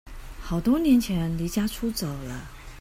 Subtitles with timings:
[0.39, 2.49] 好多年前離家出走了